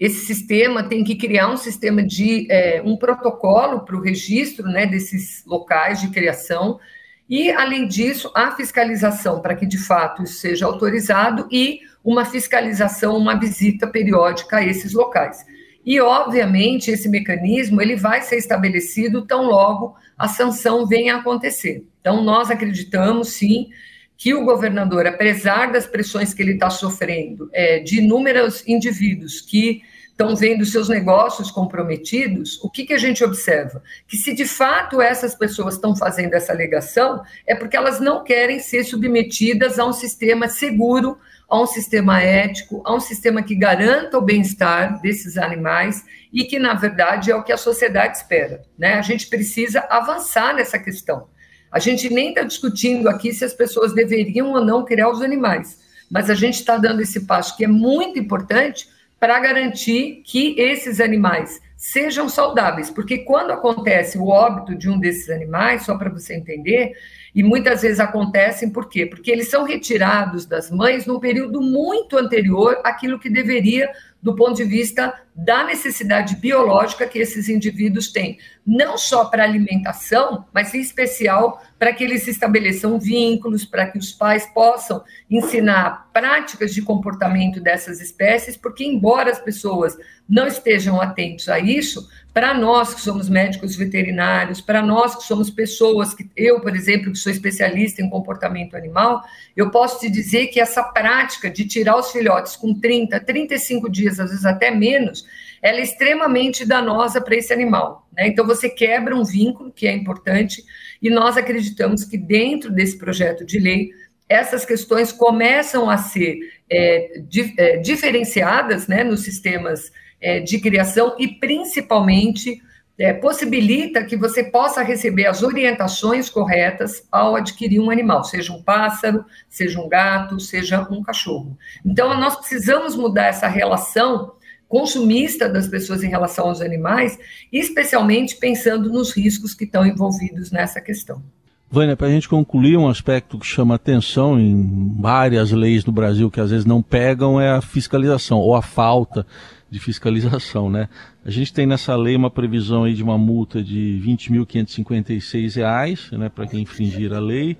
esse 0.00 0.24
sistema 0.24 0.82
tem 0.82 1.04
que 1.04 1.14
criar 1.14 1.48
um 1.48 1.56
sistema 1.56 2.02
de 2.02 2.50
é, 2.50 2.82
um 2.84 2.96
protocolo 2.96 3.84
para 3.84 3.96
o 3.96 4.00
registro 4.00 4.66
né, 4.66 4.86
desses 4.86 5.44
locais 5.46 6.00
de 6.00 6.08
criação 6.08 6.80
e, 7.28 7.50
além 7.50 7.86
disso, 7.86 8.30
a 8.34 8.50
fiscalização 8.52 9.40
para 9.40 9.54
que 9.54 9.66
de 9.66 9.78
fato 9.78 10.22
isso 10.22 10.34
seja 10.34 10.66
autorizado 10.66 11.48
e 11.50 11.80
uma 12.04 12.24
fiscalização, 12.24 13.16
uma 13.16 13.34
visita 13.34 13.86
periódica 13.86 14.58
a 14.58 14.64
esses 14.64 14.92
locais. 14.92 15.44
E, 15.84 16.00
obviamente, 16.00 16.90
esse 16.90 17.08
mecanismo 17.08 17.80
ele 17.80 17.96
vai 17.96 18.22
ser 18.22 18.36
estabelecido 18.36 19.26
tão 19.26 19.44
logo 19.44 19.96
a 20.16 20.28
sanção 20.28 20.86
venha 20.86 21.16
a 21.16 21.18
acontecer. 21.18 21.84
Então, 22.00 22.22
nós 22.22 22.50
acreditamos, 22.50 23.30
sim, 23.30 23.68
que 24.16 24.32
o 24.32 24.44
governador, 24.44 25.06
apesar 25.06 25.72
das 25.72 25.86
pressões 25.86 26.32
que 26.32 26.42
ele 26.42 26.52
está 26.52 26.70
sofrendo, 26.70 27.50
é, 27.52 27.80
de 27.80 27.98
inúmeros 27.98 28.66
indivíduos 28.66 29.40
que 29.40 29.82
estão 30.14 30.36
vendo 30.36 30.64
seus 30.64 30.88
negócios 30.88 31.50
comprometidos, 31.50 32.62
o 32.62 32.70
que, 32.70 32.84
que 32.84 32.92
a 32.92 32.98
gente 32.98 33.24
observa? 33.24 33.82
Que 34.06 34.16
se 34.16 34.32
de 34.32 34.46
fato 34.46 35.02
essas 35.02 35.34
pessoas 35.34 35.74
estão 35.74 35.96
fazendo 35.96 36.34
essa 36.34 36.52
alegação, 36.52 37.20
é 37.44 37.54
porque 37.54 37.76
elas 37.76 37.98
não 37.98 38.22
querem 38.22 38.60
ser 38.60 38.84
submetidas 38.84 39.76
a 39.76 39.84
um 39.84 39.92
sistema 39.92 40.48
seguro 40.48 41.18
a 41.48 41.60
um 41.60 41.66
sistema 41.66 42.20
ético, 42.20 42.82
a 42.84 42.94
um 42.94 43.00
sistema 43.00 43.42
que 43.42 43.54
garanta 43.54 44.18
o 44.18 44.22
bem-estar 44.22 45.00
desses 45.00 45.36
animais 45.36 46.04
e 46.32 46.44
que, 46.44 46.58
na 46.58 46.74
verdade, 46.74 47.30
é 47.30 47.36
o 47.36 47.42
que 47.42 47.52
a 47.52 47.56
sociedade 47.56 48.16
espera. 48.16 48.62
Né? 48.78 48.94
A 48.94 49.02
gente 49.02 49.28
precisa 49.28 49.86
avançar 49.90 50.54
nessa 50.54 50.78
questão. 50.78 51.28
A 51.70 51.78
gente 51.78 52.08
nem 52.08 52.28
está 52.28 52.42
discutindo 52.42 53.08
aqui 53.08 53.32
se 53.32 53.44
as 53.44 53.52
pessoas 53.52 53.92
deveriam 53.92 54.52
ou 54.52 54.64
não 54.64 54.84
criar 54.84 55.10
os 55.10 55.22
animais, 55.22 55.78
mas 56.10 56.30
a 56.30 56.34
gente 56.34 56.54
está 56.54 56.76
dando 56.76 57.02
esse 57.02 57.26
passo 57.26 57.56
que 57.56 57.64
é 57.64 57.68
muito 57.68 58.18
importante 58.18 58.88
para 59.18 59.40
garantir 59.40 60.22
que 60.24 60.54
esses 60.58 61.00
animais 61.00 61.60
sejam 61.76 62.28
saudáveis, 62.28 62.90
porque 62.90 63.18
quando 63.18 63.50
acontece 63.50 64.16
o 64.16 64.28
óbito 64.28 64.74
de 64.74 64.88
um 64.88 64.98
desses 64.98 65.28
animais, 65.28 65.84
só 65.84 65.96
para 65.98 66.10
você 66.10 66.34
entender, 66.34 66.92
e 67.34 67.42
muitas 67.42 67.82
vezes 67.82 67.98
acontecem 67.98 68.70
por 68.70 68.88
quê? 68.88 69.04
Porque 69.04 69.30
eles 69.30 69.48
são 69.48 69.64
retirados 69.64 70.46
das 70.46 70.70
mães 70.70 71.04
num 71.04 71.18
período 71.18 71.60
muito 71.60 72.16
anterior 72.16 72.80
àquilo 72.84 73.18
que 73.18 73.28
deveria 73.28 73.90
do 74.22 74.34
ponto 74.34 74.54
de 74.54 74.64
vista 74.64 75.12
da 75.34 75.64
necessidade 75.64 76.36
biológica 76.36 77.08
que 77.08 77.18
esses 77.18 77.48
indivíduos 77.48 78.12
têm, 78.12 78.38
não 78.64 78.96
só 78.96 79.24
para 79.24 79.42
alimentação, 79.42 80.46
mas 80.52 80.72
em 80.74 80.80
especial 80.80 81.60
para 81.78 81.92
que 81.92 82.04
eles 82.04 82.28
estabeleçam 82.28 82.98
vínculos, 83.00 83.64
para 83.64 83.86
que 83.86 83.98
os 83.98 84.12
pais 84.12 84.46
possam 84.54 85.02
ensinar 85.28 86.08
práticas 86.12 86.72
de 86.72 86.80
comportamento 86.80 87.60
dessas 87.60 88.00
espécies, 88.00 88.56
porque 88.56 88.84
embora 88.84 89.30
as 89.30 89.40
pessoas 89.40 89.96
não 90.26 90.46
estejam 90.46 91.00
atentos 91.00 91.48
a 91.48 91.58
isso, 91.58 92.08
para 92.32 92.54
nós 92.54 92.94
que 92.94 93.00
somos 93.00 93.28
médicos 93.28 93.76
veterinários, 93.76 94.60
para 94.60 94.82
nós 94.82 95.14
que 95.14 95.22
somos 95.22 95.50
pessoas 95.50 96.14
que 96.14 96.28
eu, 96.36 96.60
por 96.60 96.74
exemplo, 96.74 97.12
que 97.12 97.18
sou 97.18 97.30
especialista 97.30 98.02
em 98.02 98.10
comportamento 98.10 98.76
animal, 98.76 99.22
eu 99.56 99.70
posso 99.70 100.00
te 100.00 100.10
dizer 100.10 100.48
que 100.48 100.58
essa 100.58 100.82
prática 100.82 101.50
de 101.50 101.64
tirar 101.64 101.96
os 101.96 102.10
filhotes 102.10 102.56
com 102.56 102.74
30, 102.74 103.20
35 103.20 103.90
dias, 103.90 104.18
às 104.18 104.30
vezes 104.30 104.44
até 104.44 104.70
menos, 104.70 105.23
ela 105.62 105.78
é 105.78 105.82
extremamente 105.82 106.66
danosa 106.66 107.20
para 107.20 107.36
esse 107.36 107.52
animal. 107.52 108.06
Né? 108.12 108.28
Então 108.28 108.46
você 108.46 108.68
quebra 108.68 109.16
um 109.16 109.24
vínculo 109.24 109.72
que 109.72 109.86
é 109.86 109.92
importante 109.92 110.62
e 111.00 111.08
nós 111.08 111.36
acreditamos 111.36 112.04
que 112.04 112.18
dentro 112.18 112.70
desse 112.70 112.98
projeto 112.98 113.44
de 113.44 113.58
lei 113.58 113.90
essas 114.28 114.64
questões 114.64 115.12
começam 115.12 115.88
a 115.88 115.96
ser 115.96 116.38
é, 116.70 117.22
di, 117.28 117.54
é, 117.58 117.76
diferenciadas 117.76 118.86
né, 118.86 119.04
nos 119.04 119.22
sistemas 119.22 119.92
é, 120.20 120.40
de 120.40 120.58
criação 120.58 121.14
e, 121.18 121.28
principalmente, 121.28 122.62
é, 122.98 123.12
possibilita 123.12 124.04
que 124.04 124.16
você 124.16 124.44
possa 124.44 124.82
receber 124.82 125.26
as 125.26 125.42
orientações 125.42 126.30
corretas 126.30 127.06
ao 127.10 127.36
adquirir 127.36 127.80
um 127.80 127.90
animal, 127.90 128.24
seja 128.24 128.52
um 128.52 128.62
pássaro, 128.62 129.24
seja 129.48 129.80
um 129.80 129.88
gato, 129.88 130.40
seja 130.40 130.86
um 130.90 131.02
cachorro. 131.02 131.58
Então, 131.84 132.18
nós 132.18 132.36
precisamos 132.36 132.96
mudar 132.96 133.26
essa 133.26 133.48
relação 133.48 134.32
consumista 134.74 135.48
das 135.48 135.68
pessoas 135.68 136.02
em 136.02 136.08
relação 136.08 136.48
aos 136.48 136.60
animais, 136.60 137.16
especialmente 137.52 138.34
pensando 138.34 138.90
nos 138.90 139.12
riscos 139.12 139.54
que 139.54 139.62
estão 139.62 139.86
envolvidos 139.86 140.50
nessa 140.50 140.80
questão. 140.80 141.22
Vânia, 141.70 141.96
para 141.96 142.08
a 142.08 142.10
gente 142.10 142.28
concluir, 142.28 142.76
um 142.76 142.88
aspecto 142.88 143.38
que 143.38 143.46
chama 143.46 143.76
atenção 143.76 144.36
em 144.36 145.00
várias 145.00 145.52
leis 145.52 145.84
no 145.84 145.92
Brasil 145.92 146.28
que 146.28 146.40
às 146.40 146.50
vezes 146.50 146.66
não 146.66 146.82
pegam 146.82 147.40
é 147.40 147.52
a 147.52 147.60
fiscalização 147.60 148.38
ou 148.38 148.56
a 148.56 148.62
falta 148.62 149.24
de 149.70 149.78
fiscalização, 149.78 150.68
né? 150.68 150.88
A 151.24 151.30
gente 151.30 151.52
tem 151.52 151.66
nessa 151.66 151.94
lei 151.94 152.16
uma 152.16 152.30
previsão 152.30 152.82
aí 152.82 152.94
de 152.94 153.02
uma 153.04 153.16
multa 153.16 153.62
de 153.62 154.02
R$ 154.04 154.12
20.556, 154.12 156.18
né, 156.18 156.28
para 156.28 156.48
quem 156.48 156.62
infringir 156.62 157.12
a 157.12 157.20
lei, 157.20 157.56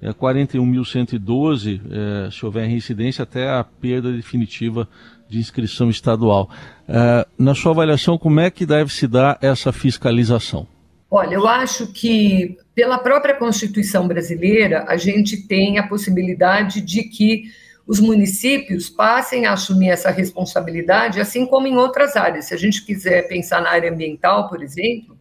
é 0.00 0.10
41.112 0.10 1.80
é, 1.90 2.30
se 2.30 2.44
houver 2.44 2.66
reincidência 2.66 3.22
até 3.22 3.50
a 3.50 3.64
perda 3.64 4.12
definitiva 4.12 4.86
de 5.28 5.38
inscrição 5.38 5.90
estadual. 5.90 6.50
É, 6.88 7.26
na 7.38 7.54
sua 7.54 7.72
avaliação, 7.72 8.16
como 8.18 8.40
é 8.40 8.50
que 8.50 8.64
deve 8.64 8.92
se 8.92 9.06
dar 9.06 9.38
essa 9.40 9.72
fiscalização? 9.72 10.66
Olha, 11.10 11.34
eu 11.34 11.46
acho 11.46 11.86
que 11.88 12.56
pela 12.74 12.98
própria 12.98 13.34
Constituição 13.34 14.06
brasileira, 14.06 14.84
a 14.88 14.96
gente 14.96 15.46
tem 15.46 15.78
a 15.78 15.86
possibilidade 15.86 16.80
de 16.80 17.04
que 17.04 17.44
os 17.86 18.00
municípios 18.00 18.90
passem 18.90 19.46
a 19.46 19.52
assumir 19.52 19.90
essa 19.90 20.10
responsabilidade, 20.10 21.20
assim 21.20 21.46
como 21.46 21.68
em 21.68 21.76
outras 21.76 22.16
áreas. 22.16 22.46
Se 22.46 22.54
a 22.54 22.56
gente 22.56 22.84
quiser 22.84 23.28
pensar 23.28 23.62
na 23.62 23.70
área 23.70 23.90
ambiental, 23.90 24.48
por 24.48 24.62
exemplo, 24.62 25.16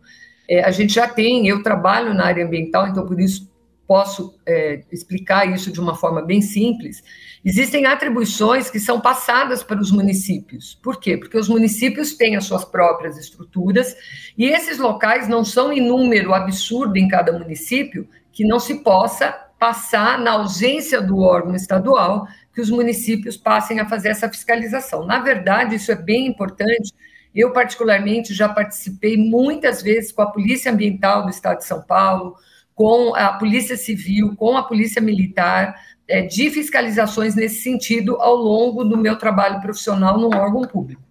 é, 0.50 0.64
a 0.64 0.72
gente 0.72 0.94
já 0.94 1.08
tem, 1.08 1.48
eu 1.48 1.62
trabalho 1.62 2.14
na 2.14 2.26
área 2.26 2.46
ambiental, 2.46 2.88
então 2.88 3.06
por 3.06 3.20
isso 3.20 3.48
posso 3.88 4.40
é, 4.46 4.84
explicar 4.92 5.46
isso 5.52 5.72
de 5.72 5.80
uma 5.80 5.96
forma 5.96 6.22
bem 6.22 6.42
simples. 6.42 7.04
Existem 7.44 7.86
atribuições 7.86 8.70
que 8.70 8.80
são 8.80 9.00
passadas 9.00 9.64
para 9.64 9.80
os 9.80 9.92
municípios. 9.92 10.76
Por 10.82 11.00
quê? 11.00 11.18
Porque 11.18 11.38
os 11.38 11.48
municípios 11.48 12.14
têm 12.14 12.36
as 12.36 12.46
suas 12.46 12.66
próprias 12.66 13.18
estruturas 13.18 13.96
e 14.38 14.46
esses 14.46 14.80
locais 14.80 15.28
não 15.28 15.46
são 15.46 15.72
em 15.72 15.82
número 15.82 16.34
absurdo 16.34 16.98
em 16.98 17.08
cada 17.08 17.32
município 17.32 18.08
que 18.32 18.44
não 18.44 18.60
se 18.60 18.76
possa 18.84 19.32
passar, 19.60 20.20
na 20.20 20.32
ausência 20.32 21.02
do 21.02 21.20
órgão 21.20 21.56
estadual, 21.56 22.28
que 22.54 22.62
os 22.62 22.70
municípios 22.70 23.38
passem 23.38 23.80
a 23.80 23.88
fazer 23.88 24.10
essa 24.10 24.30
fiscalização. 24.30 25.06
Na 25.06 25.20
verdade, 25.20 25.76
isso 25.76 25.92
é 25.92 25.96
bem 25.96 26.28
importante. 26.28 26.92
Eu, 27.34 27.52
particularmente, 27.52 28.34
já 28.34 28.48
participei 28.48 29.18
muitas 29.18 29.82
vezes 29.82 30.12
com 30.12 30.22
a 30.22 30.32
Polícia 30.32 30.72
Ambiental 30.72 31.24
do 31.24 31.30
Estado 31.30 31.60
de 31.60 31.66
São 31.66 31.82
Paulo, 31.82 32.36
com 32.76 33.16
a 33.16 33.34
Polícia 33.34 33.78
Civil, 33.78 34.36
com 34.36 34.58
a 34.58 34.64
Polícia 34.64 35.02
Militar, 35.02 35.76
é, 36.08 36.22
de 36.22 36.52
fiscalizações 36.52 37.34
nesse 37.34 37.62
sentido 37.62 38.18
ao 38.18 38.36
longo 38.36 38.84
do 38.84 38.98
meu 38.98 39.18
trabalho 39.18 39.62
profissional 39.62 40.20
no 40.20 40.28
órgão 40.28 40.62
público. 40.64 41.02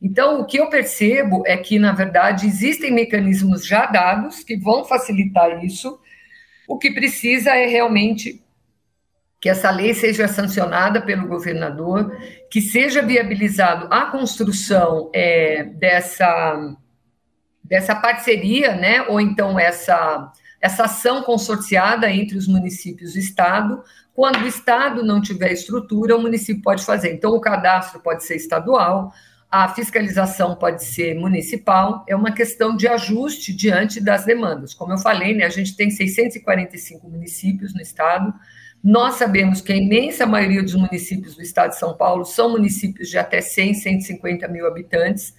Então, 0.00 0.40
o 0.40 0.44
que 0.44 0.56
eu 0.56 0.68
percebo 0.68 1.44
é 1.46 1.56
que, 1.56 1.78
na 1.78 1.92
verdade, 1.92 2.46
existem 2.46 2.90
mecanismos 2.90 3.64
já 3.64 3.86
dados 3.86 4.42
que 4.42 4.56
vão 4.56 4.84
facilitar 4.84 5.64
isso. 5.64 6.00
O 6.66 6.76
que 6.76 6.90
precisa 6.90 7.54
é 7.54 7.66
realmente 7.66 8.42
que 9.40 9.48
essa 9.48 9.70
lei 9.70 9.92
seja 9.92 10.26
sancionada 10.26 11.00
pelo 11.00 11.28
governador, 11.28 12.16
que 12.50 12.60
seja 12.60 13.02
viabilizado 13.02 13.86
a 13.90 14.06
construção 14.06 15.10
é, 15.12 15.64
dessa, 15.64 16.76
dessa 17.62 17.94
parceria, 17.94 18.74
né, 18.74 19.02
ou 19.02 19.20
então 19.20 19.58
essa, 19.58 20.32
essa 20.62 20.84
ação 20.84 21.22
consorciada 21.24 22.08
entre 22.08 22.38
os 22.38 22.46
municípios 22.46 23.16
e 23.16 23.18
o 23.18 23.20
Estado. 23.20 23.82
Quando 24.14 24.44
o 24.44 24.46
Estado 24.46 25.02
não 25.02 25.20
tiver 25.20 25.52
estrutura, 25.52 26.16
o 26.16 26.22
município 26.22 26.62
pode 26.62 26.84
fazer. 26.84 27.12
Então, 27.12 27.32
o 27.32 27.40
cadastro 27.40 27.98
pode 27.98 28.22
ser 28.22 28.36
estadual, 28.36 29.12
a 29.50 29.68
fiscalização 29.68 30.54
pode 30.54 30.84
ser 30.84 31.14
municipal, 31.14 32.04
é 32.08 32.14
uma 32.14 32.30
questão 32.30 32.76
de 32.76 32.86
ajuste 32.86 33.52
diante 33.52 34.00
das 34.00 34.24
demandas. 34.24 34.72
Como 34.72 34.92
eu 34.92 34.98
falei, 34.98 35.34
né, 35.34 35.44
a 35.44 35.50
gente 35.50 35.76
tem 35.76 35.90
645 35.90 37.10
municípios 37.10 37.74
no 37.74 37.80
Estado, 37.80 38.32
nós 38.82 39.14
sabemos 39.14 39.60
que 39.60 39.72
a 39.72 39.76
imensa 39.76 40.26
maioria 40.26 40.62
dos 40.62 40.74
municípios 40.74 41.36
do 41.36 41.42
estado 41.42 41.70
de 41.70 41.78
São 41.78 41.96
Paulo 41.96 42.24
são 42.24 42.50
municípios 42.50 43.08
de 43.08 43.16
até 43.16 43.40
100, 43.40 43.74
150 43.74 44.48
mil 44.48 44.66
habitantes. 44.66 45.34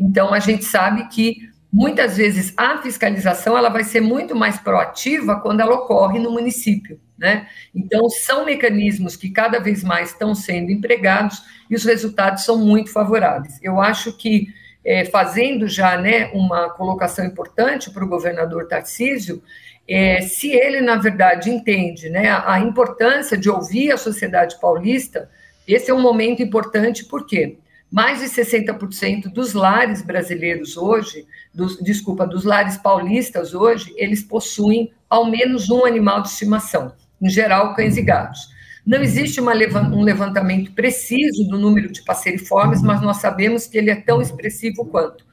Então, 0.00 0.34
a 0.34 0.40
gente 0.40 0.64
sabe 0.64 1.06
que 1.08 1.36
muitas 1.72 2.16
vezes 2.16 2.52
a 2.56 2.78
fiscalização 2.78 3.56
ela 3.56 3.68
vai 3.68 3.84
ser 3.84 4.00
muito 4.00 4.34
mais 4.34 4.58
proativa 4.58 5.40
quando 5.40 5.60
ela 5.60 5.74
ocorre 5.74 6.18
no 6.18 6.30
município. 6.30 7.00
Né? 7.16 7.48
Então, 7.74 8.08
são 8.08 8.44
mecanismos 8.44 9.16
que 9.16 9.30
cada 9.30 9.58
vez 9.58 9.82
mais 9.82 10.10
estão 10.10 10.34
sendo 10.34 10.70
empregados 10.70 11.42
e 11.68 11.74
os 11.74 11.84
resultados 11.84 12.44
são 12.44 12.56
muito 12.58 12.92
favoráveis. 12.92 13.58
Eu 13.60 13.80
acho 13.80 14.16
que, 14.16 14.48
é, 14.84 15.04
fazendo 15.04 15.66
já 15.66 15.96
né, 15.96 16.30
uma 16.32 16.70
colocação 16.70 17.24
importante 17.24 17.90
para 17.90 18.04
o 18.04 18.08
governador 18.08 18.68
Tarcísio, 18.68 19.42
é, 19.88 20.20
se 20.20 20.52
ele, 20.52 20.80
na 20.80 20.96
verdade, 20.96 21.50
entende 21.50 22.08
né, 22.08 22.28
a, 22.28 22.54
a, 22.54 22.60
importância 22.60 23.36
de 23.36 23.50
ouvir 23.50 23.90
a 23.90 23.96
sociedade 23.96 24.60
paulista, 24.60 25.28
esse 25.66 25.90
é 25.90 25.94
um 25.94 26.00
momento 26.00 26.42
importante, 26.42 27.04
porque 27.04 27.58
mais 27.90 28.20
de 28.20 28.26
60% 28.26 29.32
dos 29.32 29.54
lares 29.54 30.02
brasileiros 30.02 30.76
hoje, 30.76 31.26
dos, 31.54 31.78
desculpa, 31.78 32.26
dos 32.26 32.44
lares 32.44 32.76
paulistas 32.76 33.54
hoje, 33.54 33.92
eles 33.96 34.22
possuem 34.22 34.92
ao 35.08 35.30
menos 35.30 35.70
um 35.70 35.84
animal 35.86 36.20
de 36.20 36.28
estimação, 36.28 36.92
em 37.20 37.30
geral, 37.30 37.74
cães 37.74 37.96
e 37.96 38.02
gatos. 38.02 38.48
Não 38.86 39.02
existe 39.02 39.40
uma, 39.40 39.52
um 39.52 40.02
levantamento 40.02 40.72
preciso 40.72 41.46
do 41.48 41.58
número 41.58 41.90
de 41.90 42.02
passeriformes, 42.02 42.82
mas 42.82 43.00
nós 43.00 43.18
sabemos 43.18 43.66
que 43.66 43.76
ele 43.76 43.90
é 43.90 43.96
tão 43.96 44.20
expressivo 44.20 44.84
quanto. 44.84 45.26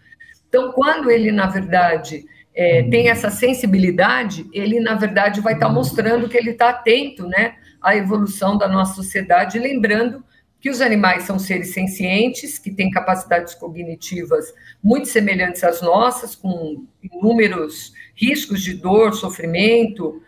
Então, 0.47 0.71
quando 0.71 1.09
ele, 1.11 1.31
na 1.31 1.47
verdade, 1.47 2.25
é, 2.53 2.83
tem 2.83 3.09
essa 3.09 3.29
sensibilidade, 3.29 4.45
ele, 4.53 4.79
na 4.79 4.95
verdade, 4.95 5.41
vai 5.41 5.53
estar 5.53 5.67
mostrando 5.67 6.29
que 6.29 6.37
ele 6.37 6.51
está 6.51 6.69
atento 6.69 7.27
né, 7.27 7.55
à 7.81 7.95
evolução 7.95 8.57
da 8.57 8.67
nossa 8.67 8.95
sociedade, 8.95 9.59
lembrando 9.59 10.23
que 10.65 10.69
os 10.71 10.81
animais 10.81 11.25
são 11.25 11.37
seres 11.37 11.75
sencientes, 11.75 12.57
que 12.57 12.71
têm 12.71 12.89
capacidades 12.89 13.53
cognitivas 13.53 14.51
muito 14.83 15.07
semelhantes 15.07 15.63
às 15.63 15.79
nossas, 15.79 16.35
com 16.35 16.87
inúmeros 17.03 17.93
riscos 18.15 18.63
de 18.63 18.73
dor, 18.73 19.13
sofrimento, 19.13 20.23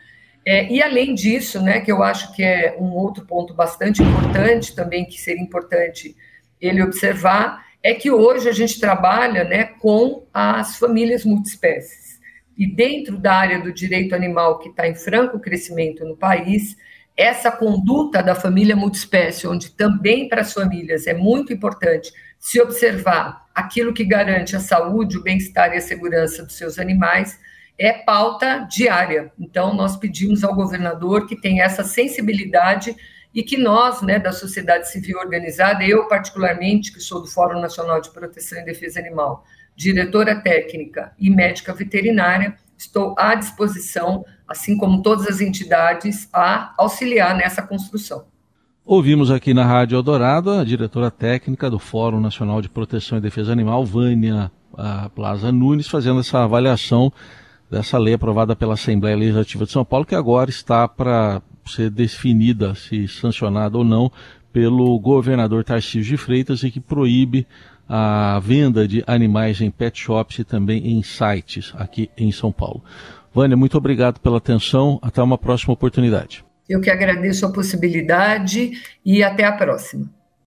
É, 0.46 0.72
e 0.72 0.80
além 0.80 1.16
disso, 1.16 1.60
né, 1.60 1.82
que 1.82 1.92
eu 1.92 2.04
acho 2.04 2.36
que 2.36 2.44
é 2.44 2.78
um 2.80 2.92
outro 2.94 3.26
ponto 3.26 3.52
bastante 3.52 4.04
importante 4.04 4.76
também, 4.76 5.06
que 5.06 5.20
seria 5.20 5.42
importante 5.42 6.16
ele 6.62 6.84
observar, 6.84 7.66
é 7.82 7.96
que 7.96 8.12
hoje 8.12 8.48
a 8.48 8.54
gente 8.54 8.80
trabalha 8.80 9.44
né, 9.44 9.64
com 9.66 10.28
as 10.32 10.78
famílias 10.78 11.26
multiespécies. 11.26 12.20
E 12.56 12.66
dentro 12.66 13.18
da 13.18 13.34
área 13.34 13.60
do 13.60 13.74
direito 13.74 14.14
animal, 14.14 14.60
que 14.60 14.70
está 14.70 14.88
em 14.88 14.94
franco 14.94 15.40
crescimento 15.40 16.06
no 16.06 16.16
país, 16.16 16.78
essa 17.18 17.52
conduta 17.52 18.22
da 18.22 18.36
família 18.36 18.76
multiespécie, 18.76 19.48
onde 19.48 19.72
também 19.72 20.30
para 20.30 20.42
as 20.42 20.54
famílias 20.54 21.08
é 21.08 21.16
muito 21.16 21.52
importante 21.52 22.14
se 22.38 22.62
observar 22.62 23.48
aquilo 23.56 23.92
que 23.92 24.06
garante 24.06 24.56
a 24.56 24.60
saúde, 24.60 25.18
o 25.18 25.24
bem-estar 25.24 25.74
e 25.74 25.78
a 25.78 25.82
segurança 25.82 26.44
dos 26.44 26.56
seus 26.56 26.78
animais, 26.78 27.40
é 27.78 27.92
pauta 27.92 28.68
diária. 28.70 29.32
Então, 29.40 29.74
nós 29.74 29.98
pedimos 29.98 30.44
ao 30.44 30.54
governador 30.54 31.28
que 31.28 31.36
tenha 31.36 31.64
essa 31.64 31.84
sensibilidade 31.84 32.96
e 33.34 33.44
que 33.44 33.58
nós, 33.58 34.02
né, 34.02 34.20
da 34.20 34.32
sociedade 34.32 34.90
civil 34.92 35.18
organizada, 35.18 35.84
eu 35.84 36.08
particularmente, 36.08 36.94
que 36.94 37.00
sou 37.00 37.22
do 37.22 37.28
Fórum 37.28 37.60
Nacional 37.60 38.00
de 38.00 38.12
Proteção 38.12 38.60
e 38.60 38.66
Defesa 38.66 39.00
Animal, 39.00 39.44
diretora 39.76 40.40
técnica 40.40 41.14
e 41.20 41.30
médica 41.30 41.74
veterinária, 41.74 42.56
estou 42.78 43.16
à 43.18 43.36
disposição, 43.36 44.24
assim 44.48 44.78
como 44.78 45.02
todas 45.02 45.28
as 45.28 45.42
entidades, 45.42 46.30
a 46.32 46.74
auxiliar 46.78 47.36
nessa 47.36 47.62
construção. 47.62 48.26
Ouvimos 48.86 49.30
aqui 49.30 49.54
na 49.54 49.66
Rádio 49.66 49.98
Eldorado 49.98 50.52
a 50.52 50.64
diretora 50.64 51.12
técnica 51.12 51.70
do 51.70 51.78
Fórum 51.78 52.22
Nacional 52.22 52.62
de 52.62 52.70
Proteção 52.70 53.18
e 53.18 53.22
Defesa 53.22 53.52
Animal, 53.52 53.86
Vânia 53.86 54.50
Plaza 55.14 55.52
Nunes, 55.52 55.88
fazendo 55.88 56.20
essa 56.22 56.44
avaliação 56.44 57.12
dessa 57.70 57.98
lei 57.98 58.14
aprovada 58.14 58.56
pela 58.56 58.76
Assembleia 58.76 59.18
Legislativa 59.18 59.66
de 59.66 59.72
São 59.72 59.84
Paulo, 59.84 60.06
que 60.06 60.16
agora 60.16 60.50
está 60.50 60.88
para 60.88 61.42
ser 61.66 61.90
definida, 61.90 62.76
se 62.76 63.08
sancionada 63.10 63.78
ou 63.78 63.84
não, 63.84 64.10
pelo 64.54 64.98
governador 65.00 65.64
Tarcísio 65.64 66.04
de 66.04 66.18
Freitas 66.18 66.64
e 66.64 66.72
que 66.72 66.80
proíbe 66.80 67.46
a 67.88 68.40
venda 68.44 68.88
de 68.88 69.04
animais 69.08 69.62
em 69.62 69.72
pet 69.72 70.00
shops 70.00 70.40
e 70.40 70.44
também 70.44 70.88
em 70.88 71.04
sites 71.04 71.74
aqui 71.78 72.10
em 72.18 72.32
São 72.32 72.52
Paulo. 72.52 72.84
Vânia, 73.34 73.56
muito 73.56 73.78
obrigado 73.78 74.20
pela 74.20 74.38
atenção. 74.38 75.00
Até 75.02 75.22
uma 75.22 75.38
próxima 75.38 75.74
oportunidade. 75.74 76.44
Eu 76.68 76.82
que 76.82 76.90
agradeço 76.90 77.46
a 77.46 77.52
possibilidade 77.52 78.72
e 79.06 79.24
até 79.24 79.46
a 79.46 79.52
próxima. 79.52 80.10